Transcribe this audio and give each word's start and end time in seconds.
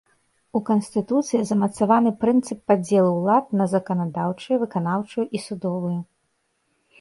У 0.59 0.59
канстытуцыі 0.67 1.41
замацаваны 1.49 2.13
прынцып 2.23 2.59
падзелу 2.71 3.11
ўлад 3.19 3.45
на 3.61 3.69
заканадаўчую, 3.75 4.57
выканаўчую 4.65 5.25
і 5.39 5.45
судовую. 5.45 5.95